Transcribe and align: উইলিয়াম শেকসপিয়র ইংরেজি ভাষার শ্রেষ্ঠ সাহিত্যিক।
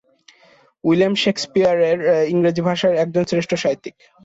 উইলিয়াম 0.83 1.13
শেকসপিয়র 1.23 1.77
ইংরেজি 2.33 2.61
ভাষার 2.67 2.93
শ্রেষ্ঠ 3.29 3.51
সাহিত্যিক। 3.63 3.95